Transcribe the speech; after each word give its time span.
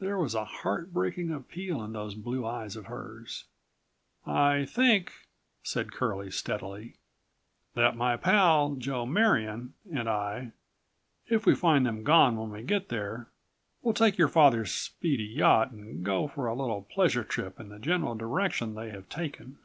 There 0.00 0.18
was 0.18 0.34
a 0.34 0.44
heartbreaking 0.44 1.30
appeal 1.32 1.82
in 1.82 1.94
those 1.94 2.14
blue 2.14 2.44
eyes 2.46 2.76
of 2.76 2.84
hers. 2.84 3.46
"I 4.26 4.66
think," 4.66 5.14
said 5.62 5.92
Curlie 5.92 6.30
steadily, 6.30 6.96
"that 7.72 7.96
my 7.96 8.18
pal, 8.18 8.74
Joe 8.74 9.06
Marion, 9.06 9.72
and 9.90 10.10
I, 10.10 10.52
if 11.28 11.46
we 11.46 11.54
find 11.54 11.86
them 11.86 12.04
gone 12.04 12.36
when 12.36 12.50
we 12.50 12.62
get 12.62 12.90
there, 12.90 13.28
will 13.80 13.94
take 13.94 14.18
your 14.18 14.28
father's 14.28 14.72
speedy 14.74 15.24
yacht 15.24 15.70
and 15.70 16.04
go 16.04 16.28
for 16.28 16.48
a 16.48 16.54
little 16.54 16.82
pleasure 16.82 17.24
trip 17.24 17.58
in 17.58 17.70
the 17.70 17.78
general 17.78 18.14
direction 18.14 18.74
they 18.74 18.90
have 18.90 19.08
taken. 19.08 19.56